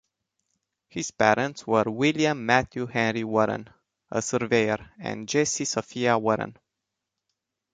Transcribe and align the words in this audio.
His 0.89 1.11
parents 1.11 1.67
were 1.67 1.83
William 1.83 2.43
Matthew 2.43 2.87
Henry 2.87 3.23
Warren, 3.23 3.67
a 4.09 4.23
surveyor, 4.23 4.89
and 4.97 5.29
Jessie 5.29 5.65
Sophia 5.65 6.17
Warren. 6.17 6.57